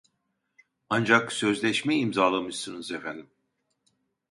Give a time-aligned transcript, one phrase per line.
[0.89, 3.29] Ancak sözleşme imzalamışsınız efendim